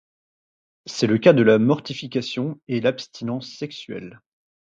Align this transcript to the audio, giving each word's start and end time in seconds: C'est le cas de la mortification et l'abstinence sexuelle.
C'est 0.87 1.05
le 1.05 1.19
cas 1.19 1.31
de 1.31 1.43
la 1.43 1.59
mortification 1.59 2.59
et 2.67 2.81
l'abstinence 2.81 3.47
sexuelle. 3.51 4.19